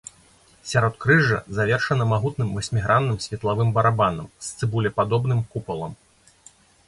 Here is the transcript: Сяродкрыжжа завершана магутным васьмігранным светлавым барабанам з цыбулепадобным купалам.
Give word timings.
Сяродкрыжжа 0.69 1.37
завершана 1.57 2.07
магутным 2.13 2.49
васьмігранным 2.55 3.19
светлавым 3.27 3.69
барабанам 3.77 4.33
з 4.45 4.53
цыбулепадобным 4.57 5.45
купалам. 5.53 5.93